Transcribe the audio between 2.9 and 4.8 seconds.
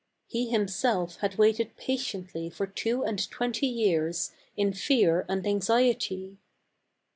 and twenty years, in